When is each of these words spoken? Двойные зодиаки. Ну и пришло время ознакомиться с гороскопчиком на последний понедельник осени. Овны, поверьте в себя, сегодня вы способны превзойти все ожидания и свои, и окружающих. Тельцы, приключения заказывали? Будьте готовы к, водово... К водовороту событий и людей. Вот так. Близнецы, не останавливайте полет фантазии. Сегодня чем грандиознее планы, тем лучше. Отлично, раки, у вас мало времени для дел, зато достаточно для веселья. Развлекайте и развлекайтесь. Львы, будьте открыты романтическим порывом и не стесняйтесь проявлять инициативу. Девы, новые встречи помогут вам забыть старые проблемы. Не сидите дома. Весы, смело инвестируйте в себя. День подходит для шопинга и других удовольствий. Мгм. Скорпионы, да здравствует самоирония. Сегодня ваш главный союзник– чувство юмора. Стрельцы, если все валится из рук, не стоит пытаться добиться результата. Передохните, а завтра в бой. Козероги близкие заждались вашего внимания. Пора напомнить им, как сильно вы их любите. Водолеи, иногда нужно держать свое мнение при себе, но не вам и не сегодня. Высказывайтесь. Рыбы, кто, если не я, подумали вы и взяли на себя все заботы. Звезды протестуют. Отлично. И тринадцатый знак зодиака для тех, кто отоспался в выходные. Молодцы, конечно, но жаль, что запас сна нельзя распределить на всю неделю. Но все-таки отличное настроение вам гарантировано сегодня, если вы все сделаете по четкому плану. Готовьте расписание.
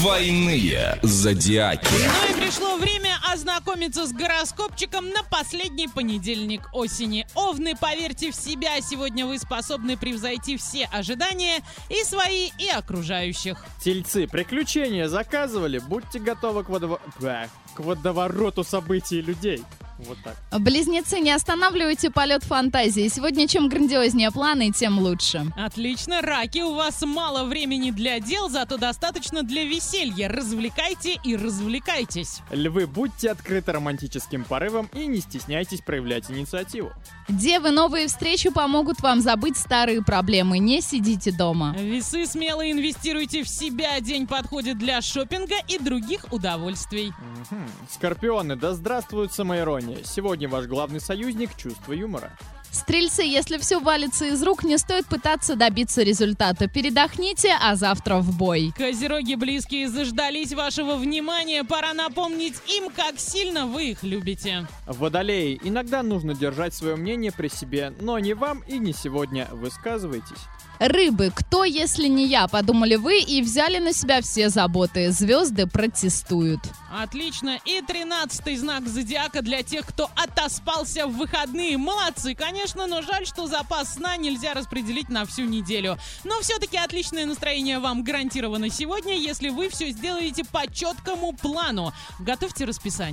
Двойные 0.00 0.98
зодиаки. 1.02 1.86
Ну 1.92 2.34
и 2.34 2.40
пришло 2.40 2.76
время 2.78 3.18
ознакомиться 3.30 4.06
с 4.06 4.12
гороскопчиком 4.14 5.10
на 5.10 5.22
последний 5.24 5.88
понедельник 5.88 6.62
осени. 6.72 7.26
Овны, 7.34 7.74
поверьте 7.78 8.32
в 8.32 8.34
себя, 8.34 8.80
сегодня 8.80 9.26
вы 9.26 9.38
способны 9.38 9.98
превзойти 9.98 10.56
все 10.56 10.86
ожидания 10.86 11.60
и 11.90 12.02
свои, 12.04 12.50
и 12.58 12.68
окружающих. 12.70 13.62
Тельцы, 13.84 14.26
приключения 14.26 15.06
заказывали? 15.06 15.78
Будьте 15.78 16.18
готовы 16.18 16.64
к, 16.64 16.70
водово... 16.70 16.98
К 17.18 17.80
водовороту 17.80 18.64
событий 18.64 19.18
и 19.18 19.22
людей. 19.22 19.62
Вот 20.06 20.18
так. 20.24 20.36
Близнецы, 20.60 21.20
не 21.20 21.30
останавливайте 21.32 22.10
полет 22.10 22.44
фантазии. 22.44 23.08
Сегодня 23.08 23.46
чем 23.46 23.68
грандиознее 23.68 24.30
планы, 24.30 24.72
тем 24.72 24.98
лучше. 24.98 25.46
Отлично, 25.56 26.20
раки, 26.22 26.58
у 26.58 26.74
вас 26.74 27.02
мало 27.02 27.44
времени 27.44 27.90
для 27.90 28.20
дел, 28.20 28.48
зато 28.48 28.76
достаточно 28.76 29.42
для 29.42 29.64
веселья. 29.64 30.28
Развлекайте 30.28 31.18
и 31.24 31.36
развлекайтесь. 31.36 32.38
Львы, 32.50 32.86
будьте 32.86 33.30
открыты 33.30 33.72
романтическим 33.72 34.44
порывом 34.44 34.88
и 34.92 35.06
не 35.06 35.20
стесняйтесь 35.20 35.80
проявлять 35.80 36.30
инициативу. 36.30 36.92
Девы, 37.28 37.70
новые 37.70 38.08
встречи 38.08 38.50
помогут 38.50 39.00
вам 39.00 39.20
забыть 39.20 39.56
старые 39.56 40.02
проблемы. 40.02 40.58
Не 40.58 40.80
сидите 40.80 41.30
дома. 41.30 41.74
Весы, 41.78 42.26
смело 42.26 42.68
инвестируйте 42.68 43.44
в 43.44 43.48
себя. 43.48 44.00
День 44.00 44.26
подходит 44.26 44.78
для 44.78 45.00
шопинга 45.00 45.56
и 45.68 45.78
других 45.78 46.24
удовольствий. 46.32 47.12
Мгм. 47.50 47.68
Скорпионы, 47.90 48.56
да 48.56 48.74
здравствует 48.74 49.32
самоирония. 49.32 49.89
Сегодня 50.04 50.48
ваш 50.48 50.66
главный 50.66 51.00
союзник– 51.00 51.54
чувство 51.56 51.92
юмора. 51.92 52.36
Стрельцы, 52.80 53.22
если 53.22 53.58
все 53.58 53.78
валится 53.78 54.24
из 54.24 54.42
рук, 54.42 54.64
не 54.64 54.78
стоит 54.78 55.04
пытаться 55.06 55.54
добиться 55.54 56.02
результата. 56.02 56.66
Передохните, 56.66 57.54
а 57.60 57.76
завтра 57.76 58.16
в 58.16 58.34
бой. 58.34 58.72
Козероги 58.74 59.34
близкие 59.34 59.86
заждались 59.86 60.54
вашего 60.54 60.96
внимания. 60.96 61.62
Пора 61.62 61.92
напомнить 61.92 62.54
им, 62.68 62.90
как 62.90 63.20
сильно 63.20 63.66
вы 63.66 63.90
их 63.90 64.02
любите. 64.02 64.66
Водолеи, 64.86 65.60
иногда 65.62 66.02
нужно 66.02 66.34
держать 66.34 66.72
свое 66.72 66.96
мнение 66.96 67.32
при 67.32 67.48
себе, 67.48 67.92
но 68.00 68.18
не 68.18 68.32
вам 68.32 68.60
и 68.66 68.78
не 68.78 68.94
сегодня. 68.94 69.46
Высказывайтесь. 69.52 70.40
Рыбы, 70.80 71.30
кто, 71.34 71.64
если 71.64 72.06
не 72.06 72.26
я, 72.26 72.48
подумали 72.48 72.94
вы 72.94 73.20
и 73.20 73.42
взяли 73.42 73.76
на 73.76 73.92
себя 73.92 74.22
все 74.22 74.48
заботы. 74.48 75.10
Звезды 75.10 75.66
протестуют. 75.66 76.60
Отлично. 76.90 77.58
И 77.66 77.82
тринадцатый 77.82 78.56
знак 78.56 78.88
зодиака 78.88 79.42
для 79.42 79.62
тех, 79.62 79.86
кто 79.86 80.08
отоспался 80.16 81.06
в 81.06 81.18
выходные. 81.18 81.76
Молодцы, 81.76 82.34
конечно, 82.70 82.86
но 82.86 83.02
жаль, 83.02 83.26
что 83.26 83.46
запас 83.46 83.94
сна 83.94 84.16
нельзя 84.16 84.54
распределить 84.54 85.08
на 85.08 85.24
всю 85.24 85.44
неделю. 85.44 85.98
Но 86.24 86.40
все-таки 86.40 86.76
отличное 86.76 87.26
настроение 87.26 87.78
вам 87.78 88.04
гарантировано 88.04 88.70
сегодня, 88.70 89.16
если 89.16 89.48
вы 89.48 89.68
все 89.68 89.90
сделаете 89.90 90.44
по 90.44 90.70
четкому 90.72 91.32
плану. 91.32 91.92
Готовьте 92.20 92.64
расписание. 92.64 93.10